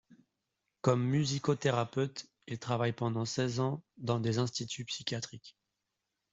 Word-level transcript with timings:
Comme 0.81 1.03
musicothérapeute, 1.03 2.25
il 2.47 2.57
travaille 2.57 2.91
pendant 2.91 3.23
seize 3.25 3.59
ans 3.59 3.83
dans 3.97 4.19
des 4.19 4.39
instituts 4.39 4.85
psychiatriques. 4.85 5.55